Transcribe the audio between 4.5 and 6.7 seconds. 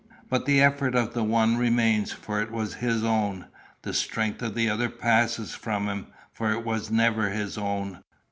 the other passes from him, for it